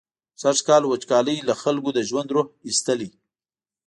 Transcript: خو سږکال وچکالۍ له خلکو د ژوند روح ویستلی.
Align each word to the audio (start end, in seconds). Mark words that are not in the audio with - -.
خو 0.03 0.39
سږکال 0.41 0.83
وچکالۍ 0.85 1.37
له 1.47 1.53
خلکو 1.61 1.89
د 1.93 1.99
ژوند 2.09 2.29
روح 2.35 2.47
ویستلی. 2.65 3.09